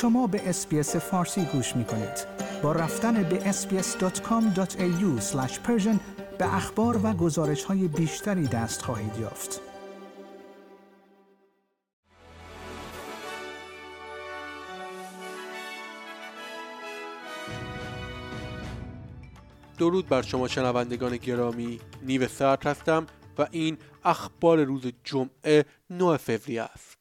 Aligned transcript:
شما 0.00 0.26
به 0.26 0.48
اسپیس 0.48 0.96
فارسی 0.96 1.44
گوش 1.44 1.76
می 1.76 1.84
کنید. 1.84 2.26
با 2.62 2.72
رفتن 2.72 3.22
به 3.22 3.52
sbs.com.au 3.52 5.22
به 6.38 6.54
اخبار 6.54 7.00
و 7.06 7.12
گزارش 7.12 7.64
های 7.64 7.88
بیشتری 7.88 8.46
دست 8.46 8.82
خواهید 8.82 9.16
یافت. 9.20 9.60
درود 19.78 20.08
بر 20.08 20.22
شما 20.22 20.48
شنوندگان 20.48 21.16
گرامی 21.16 21.80
نیو 22.02 22.28
سرد 22.28 22.66
هستم 22.66 23.06
و 23.38 23.46
این 23.50 23.78
اخبار 24.04 24.64
روز 24.64 24.92
جمعه 25.04 25.64
9 25.90 26.16
فوریه 26.16 26.62
است 26.62 26.99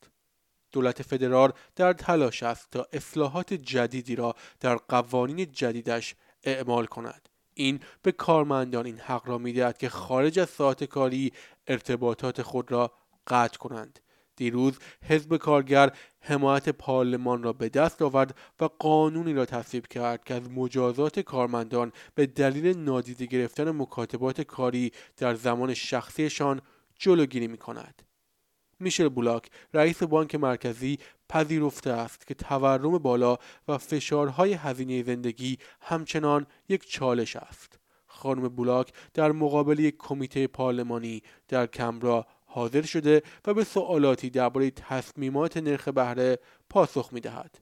دولت 0.72 1.02
فدرال 1.02 1.52
در 1.76 1.94
تلاش 1.94 2.44
است 2.44 2.68
تا 2.72 2.88
اصلاحات 2.94 3.54
جدیدی 3.54 4.16
را 4.16 4.36
در 4.59 4.76
قوانین 4.76 5.52
جدیدش 5.52 6.16
اعمال 6.44 6.86
کند 6.86 7.30
این 7.54 7.80
به 8.02 8.12
کارمندان 8.12 8.86
این 8.86 9.00
حق 9.00 9.28
را 9.28 9.38
می‌دهد 9.38 9.78
که 9.78 9.90
خارج 9.90 10.40
از 10.40 10.50
ساعت 10.50 10.84
کاری 10.84 11.34
ارتباطات 11.68 12.42
خود 12.42 12.72
را 12.72 12.92
قطع 13.28 13.58
کنند 13.58 14.00
دیروز 14.36 14.80
حزب 15.08 15.38
کارگر 15.38 15.92
حمایت 16.20 16.70
پارلمان 16.70 17.44
را 17.44 17.54
به 17.54 17.70
دست 17.70 18.02
آورد 18.02 18.38
و 18.59 18.70
قانونی 18.80 19.34
را 19.34 19.45
تصویب 19.45 19.88
کرد 19.88 20.23
که 20.23 20.34
از 20.34 20.52
مجازات 20.52 21.20
کارمندان 21.20 21.92
به 22.16 22.26
دلیل 22.26 22.78
نادیده 22.78 23.26
گرفتن 23.26 23.72
مکاتبات 23.72 24.42
کاری 24.42 24.92
در 25.17 25.36
زمان 25.36 25.73
شخصیشان 25.73 26.62
جلوگیری 27.00 27.48
می 27.48 27.58
کند. 27.58 28.09
میشل 28.80 29.10
بولاک 29.10 29.50
رئیس 29.74 30.04
بانک 30.04 30.36
مرکزی 30.36 30.98
پذیرفته 31.30 31.90
است 31.90 32.28
که 32.28 32.34
تورم 32.34 32.98
بالا 32.98 33.38
و 33.67 33.78
فشارهای 33.78 34.53
هزینه 34.53 35.03
زندگی 35.03 35.58
همچنان 35.81 36.48
یک 36.70 36.90
چالش 36.90 37.36
است. 37.36 37.80
خانم 38.08 38.48
بولاک 38.48 38.94
در 39.14 39.31
مقابل 39.31 39.80
یک 39.80 39.95
کمیته 39.98 40.48
پارلمانی 40.48 41.22
در 41.48 41.66
کمبرا 41.66 42.26
حاضر 42.45 42.81
شده 42.81 43.22
و 43.45 43.53
به 43.53 43.64
سوالاتی 43.64 44.30
درباره 44.30 44.72
تصمیمات 44.72 45.58
نرخ 45.58 45.88
بهره 45.88 46.40
پاسخ 46.70 47.09
می‌دهد. 47.14 47.59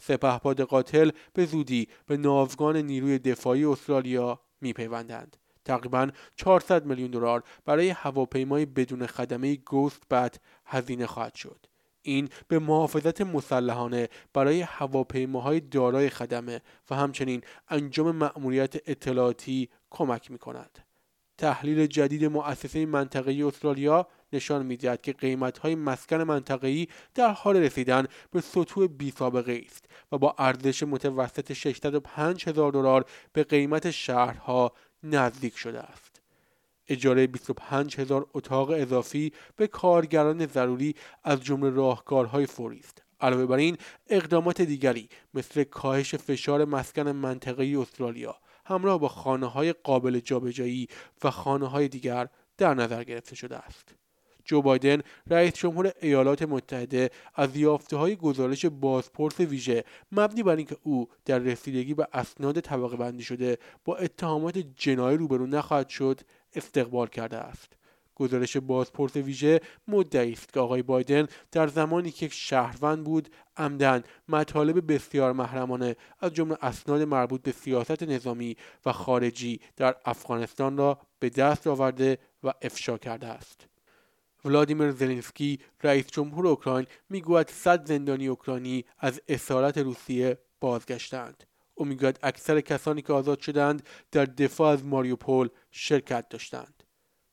سپهباد 0.00 0.60
قاتل 0.60 1.10
به 1.32 1.46
زودی 1.46 1.88
به 2.06 2.16
ناوگان 2.16 2.76
نیروی 2.76 3.18
دفاعی 3.18 3.64
استرالیا 3.64 4.40
میپیوندند. 4.60 5.36
تقریبا 5.64 6.10
400 6.36 6.86
میلیون 6.86 7.10
دلار 7.10 7.42
برای 7.64 7.88
هواپیمای 7.90 8.66
بدون 8.66 9.06
خدمه 9.06 9.56
گوست 9.56 10.02
بت 10.10 10.40
هزینه 10.66 11.06
خواهد 11.06 11.34
شد 11.34 11.66
این 12.02 12.28
به 12.48 12.58
محافظت 12.58 13.20
مسلحانه 13.20 14.08
برای 14.32 14.60
هواپیماهای 14.60 15.60
دارای 15.60 16.10
خدمه 16.10 16.60
و 16.90 16.94
همچنین 16.94 17.42
انجام 17.68 18.10
مأموریت 18.10 18.74
اطلاعاتی 18.86 19.68
کمک 19.90 20.30
می 20.30 20.38
کند. 20.38 20.78
تحلیل 21.38 21.86
جدید 21.86 22.24
مؤسسه 22.24 22.86
منطقه‌ای 22.86 23.42
استرالیا 23.42 24.06
نشان 24.32 24.66
می‌دهد 24.66 25.02
که 25.02 25.12
قیمت‌های 25.12 25.74
مسکن 25.74 26.22
منطقه‌ای 26.22 26.88
در 27.14 27.32
حال 27.32 27.56
رسیدن 27.56 28.06
به 28.30 28.40
سطوح 28.40 28.86
بی 28.86 29.10
سابقه 29.10 29.62
است 29.66 29.84
و 30.12 30.18
با 30.18 30.34
ارزش 30.38 30.82
متوسط 30.82 31.52
605 31.52 32.48
هزار 32.48 32.72
دلار 32.72 33.04
به 33.32 33.44
قیمت 33.44 33.90
شهرها 33.90 34.72
نزدیک 35.02 35.56
شده 35.56 35.80
است. 35.80 36.20
اجاره 36.88 37.26
25 37.26 38.00
هزار 38.00 38.26
اتاق 38.34 38.70
اضافی 38.70 39.32
به 39.56 39.66
کارگران 39.66 40.46
ضروری 40.46 40.94
از 41.24 41.44
جمله 41.44 41.70
راهکارهای 41.70 42.46
فوری 42.46 42.78
است. 42.78 43.02
علاوه 43.20 43.46
بر 43.46 43.56
این 43.56 43.76
اقدامات 44.06 44.60
دیگری 44.60 45.08
مثل 45.34 45.64
کاهش 45.64 46.14
فشار 46.14 46.64
مسکن 46.64 47.08
منطقه 47.08 47.76
استرالیا 47.78 48.36
همراه 48.66 48.98
با 49.00 49.08
خانه 49.08 49.46
های 49.46 49.72
قابل 49.72 50.20
جابجایی 50.20 50.88
و 51.24 51.30
خانه 51.30 51.66
های 51.66 51.88
دیگر 51.88 52.28
در 52.58 52.74
نظر 52.74 53.04
گرفته 53.04 53.34
شده 53.34 53.56
است. 53.56 53.94
جو 54.44 54.62
بایدن 54.62 55.02
رئیس 55.26 55.54
جمهور 55.54 55.92
ایالات 56.00 56.42
متحده 56.42 57.10
از 57.34 57.56
یافته 57.56 57.96
های 57.96 58.16
گزارش 58.16 58.66
بازپرس 58.66 59.40
ویژه 59.40 59.84
مبنی 60.12 60.42
بر 60.42 60.56
اینکه 60.56 60.76
او 60.82 61.08
در 61.24 61.38
رسیدگی 61.38 61.94
به 61.94 62.08
اسناد 62.12 62.60
طبقه 62.60 62.96
بندی 62.96 63.22
شده 63.22 63.58
با 63.84 63.96
اتهامات 63.96 64.58
جنایی 64.58 65.18
روبرو 65.18 65.46
نخواهد 65.46 65.88
شد 65.88 66.20
استقبال 66.54 67.06
کرده 67.06 67.36
است. 67.36 67.72
گزارش 68.20 68.56
بازپرس 68.56 69.16
ویژه 69.16 69.60
مدعی 69.88 70.32
است 70.32 70.52
که 70.52 70.60
آقای 70.60 70.82
بایدن 70.82 71.26
در 71.52 71.66
زمانی 71.66 72.10
که 72.10 72.28
شهروند 72.28 73.04
بود 73.04 73.28
عمدن 73.56 74.02
مطالب 74.28 74.92
بسیار 74.92 75.32
محرمانه 75.32 75.96
از 76.20 76.34
جمله 76.34 76.56
اسناد 76.62 77.02
مربوط 77.02 77.42
به 77.42 77.52
سیاست 77.52 78.02
نظامی 78.02 78.56
و 78.86 78.92
خارجی 78.92 79.60
در 79.76 79.96
افغانستان 80.04 80.76
را 80.76 80.98
به 81.18 81.28
دست 81.28 81.66
آورده 81.66 82.18
و 82.42 82.52
افشا 82.62 82.98
کرده 82.98 83.26
است. 83.26 83.69
ولادیمیر 84.44 84.90
زلنسکی 84.90 85.58
رئیس 85.82 86.06
جمهور 86.06 86.46
اوکراین 86.46 86.86
می‌گوید 87.08 87.50
صد 87.50 87.88
زندانی 87.88 88.28
اوکراینی 88.28 88.84
از 88.98 89.20
اسارت 89.28 89.78
روسیه 89.78 90.38
بازگشتند. 90.60 91.44
او 91.74 91.84
می‌گوید 91.84 92.18
اکثر 92.22 92.60
کسانی 92.60 93.02
که 93.02 93.12
آزاد 93.12 93.40
شدند 93.40 93.82
در 94.12 94.24
دفاع 94.24 94.72
از 94.72 94.84
ماریوپول 94.84 95.48
شرکت 95.70 96.28
داشتند 96.28 96.82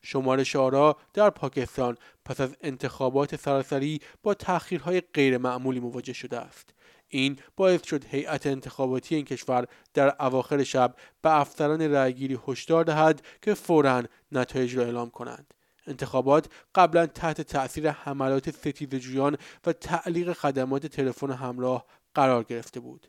شمارش 0.02 0.56
آرا 0.56 0.96
در 1.14 1.30
پاکستان 1.30 1.96
پس 2.24 2.40
از 2.40 2.56
انتخابات 2.60 3.36
سراسری 3.36 4.00
با 4.22 4.34
تأخیرهای 4.34 5.00
غیرمعمولی 5.00 5.80
مواجه 5.80 6.12
شده 6.12 6.38
است. 6.38 6.74
این 7.08 7.38
باعث 7.56 7.86
شد 7.86 8.04
هیئت 8.04 8.46
انتخاباتی 8.46 9.14
این 9.14 9.24
کشور 9.24 9.66
در 9.94 10.16
اواخر 10.20 10.64
شب 10.64 10.94
به 11.22 11.40
افسران 11.40 11.82
رأیگیری 11.82 12.38
هشدار 12.48 12.84
دهد 12.84 13.22
که 13.42 13.54
فورا 13.54 14.02
نتایج 14.32 14.76
را 14.76 14.84
اعلام 14.84 15.10
کنند. 15.10 15.54
انتخابات 15.88 16.48
قبلا 16.74 17.06
تحت 17.06 17.40
تأثیر 17.40 17.90
حملات 17.90 18.50
ستیزجویان 18.50 19.36
و 19.66 19.72
تعلیق 19.72 20.32
خدمات 20.32 20.86
تلفن 20.86 21.30
همراه 21.30 21.86
قرار 22.14 22.44
گرفته 22.44 22.80
بود 22.80 23.06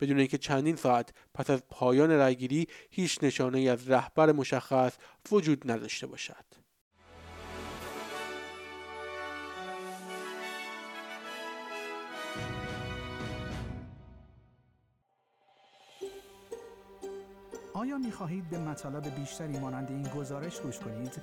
بدون 0.00 0.18
اینکه 0.18 0.38
چندین 0.38 0.76
ساعت 0.76 1.10
پس 1.34 1.50
از 1.50 1.62
پایان 1.70 2.10
رأیگیری 2.10 2.66
هیچ 2.90 3.18
نشانه 3.22 3.60
از 3.60 3.90
رهبر 3.90 4.32
مشخص 4.32 4.92
وجود 5.32 5.70
نداشته 5.70 6.06
باشد 6.06 6.44
آیا 17.74 17.98
می 17.98 18.12
خواهید 18.12 18.50
به 18.50 18.58
مطالب 18.58 19.14
بیشتری 19.14 19.58
مانند 19.58 19.90
این 19.90 20.02
گزارش 20.02 20.60
گوش 20.60 20.78
کنید؟ 20.78 21.22